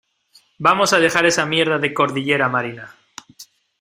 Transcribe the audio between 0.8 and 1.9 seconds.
a dejar esa mierda